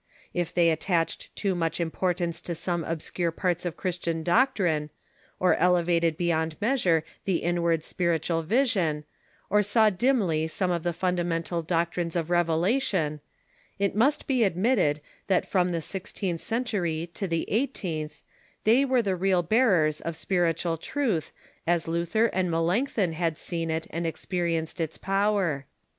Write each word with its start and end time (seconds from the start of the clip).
If 0.33 0.51
they 0.51 0.75
attaclied 0.75 1.27
too 1.35 1.53
much 1.53 1.79
importance 1.79 2.41
to 2.41 2.55
some 2.55 2.83
obscure 2.83 3.29
parts 3.31 3.65
of 3.67 3.77
Christian 3.77 4.23
doctrine, 4.23 4.89
or 5.39 5.53
elevated 5.53 6.17
beyond 6.17 6.59
measure 6.59 7.03
the 7.25 7.43
inward 7.43 7.83
spiritual 7.83 8.41
vision, 8.41 9.03
or 9.47 9.61
saw 9.61 9.91
diml}' 9.91 10.49
some 10.49 10.71
of 10.71 10.81
the 10.81 10.91
fundamental 10.91 11.61
doc 11.61 11.93
trines 11.93 12.15
of 12.15 12.31
revelation, 12.31 13.21
it 13.77 13.95
must 13.95 14.25
be 14.25 14.43
admitted 14.43 15.01
that 15.27 15.45
from 15.47 15.69
the 15.69 15.81
six 15.81 16.11
teenth 16.11 16.41
century 16.41 17.11
to 17.13 17.27
the 17.27 17.47
eighteenth 17.47 18.23
they 18.63 18.83
were 18.83 19.03
the 19.03 19.15
real 19.15 19.43
bearei's 19.43 20.01
of 20.01 20.15
spiritual 20.15 20.77
truth, 20.79 21.31
as 21.67 21.87
Luther 21.87 22.25
and 22.25 22.49
Melanchthon 22.49 23.13
had 23.13 23.37
seen 23.37 23.69
it 23.69 23.85
and 23.91 24.07
experienced 24.07 24.81
its 24.81 24.97
power. 24.97 25.67